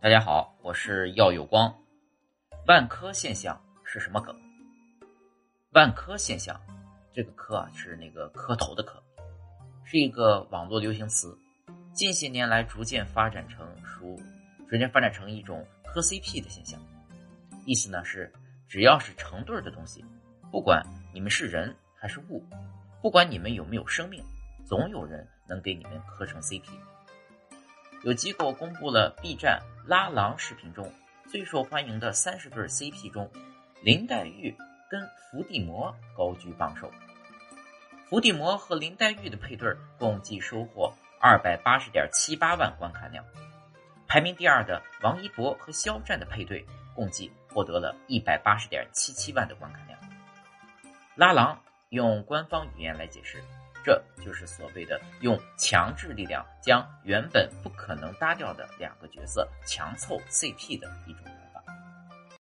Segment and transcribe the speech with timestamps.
[0.00, 1.76] 大家好，我是耀有光。
[2.68, 4.32] 万科现象是什么梗？
[5.72, 6.56] 万科现象，
[7.12, 9.02] 这个科啊是那个磕头的磕，
[9.84, 11.36] 是一个网络流行词，
[11.92, 14.16] 近些年来逐渐发展成熟，
[14.70, 16.80] 逐渐发展成一种磕 CP 的现象。
[17.66, 18.32] 意思呢是，
[18.68, 20.04] 只要是成对的东西，
[20.52, 20.80] 不管
[21.12, 22.40] 你们是人还是物，
[23.02, 24.22] 不管你们有没有生命，
[24.64, 26.70] 总有人能给你们磕成 CP。
[28.04, 30.92] 有机构公布了 B 站拉郎视频中
[31.26, 33.28] 最受欢迎的三十对 CP 中，
[33.82, 34.56] 林黛玉
[34.88, 36.90] 跟伏地魔高居榜首。
[38.08, 43.24] 伏地魔和林黛玉的配对共计收获二百八十点七八万观看量，
[44.06, 49.98] 排名第二的王一博和肖战的配对共计获得了一百八十点七七万的观看量。
[51.16, 53.42] 拉郎用官方语言来解释。
[53.84, 61.22] 这就是所谓的用强制力量将原本不可能搭掉的两个角色强凑 CP 的一种